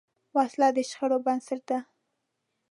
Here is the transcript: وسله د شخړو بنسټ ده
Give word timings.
وسله 0.35 0.67
د 0.75 0.77
شخړو 0.89 1.17
بنسټ 1.25 1.61
ده 1.69 1.79